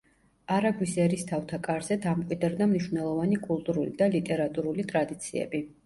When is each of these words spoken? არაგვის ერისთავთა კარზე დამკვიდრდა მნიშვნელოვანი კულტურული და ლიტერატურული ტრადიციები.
არაგვის 0.53 0.95
ერისთავთა 1.03 1.59
კარზე 1.67 1.99
დამკვიდრდა 2.07 2.69
მნიშვნელოვანი 2.73 3.41
კულტურული 3.47 3.97
და 4.05 4.13
ლიტერატურული 4.19 4.93
ტრადიციები. 4.95 5.69